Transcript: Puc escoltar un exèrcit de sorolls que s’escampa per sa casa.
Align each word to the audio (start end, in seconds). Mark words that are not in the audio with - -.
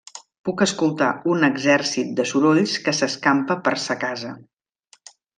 Puc 0.47 0.61
escoltar 0.65 1.09
un 1.33 1.47
exèrcit 1.47 2.15
de 2.19 2.25
sorolls 2.31 2.73
que 2.87 2.93
s’escampa 3.01 3.59
per 3.67 3.75
sa 3.87 3.99
casa. 4.05 4.33